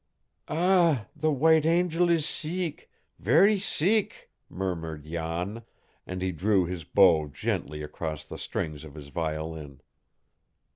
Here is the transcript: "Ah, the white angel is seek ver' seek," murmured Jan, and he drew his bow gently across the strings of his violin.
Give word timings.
"Ah, 0.47 1.05
the 1.15 1.29
white 1.31 1.63
angel 1.63 2.09
is 2.09 2.25
seek 2.27 2.89
ver' 3.19 3.59
seek," 3.59 4.31
murmured 4.49 5.03
Jan, 5.03 5.61
and 6.07 6.23
he 6.23 6.31
drew 6.31 6.65
his 6.65 6.83
bow 6.83 7.27
gently 7.27 7.83
across 7.83 8.25
the 8.25 8.39
strings 8.39 8.83
of 8.83 8.95
his 8.95 9.09
violin. 9.09 9.79